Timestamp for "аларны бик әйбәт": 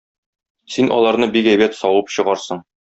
0.97-1.81